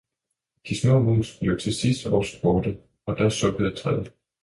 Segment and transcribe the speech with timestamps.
[0.67, 4.13] De små mus blev til sidst også borte, og da sukkede træet.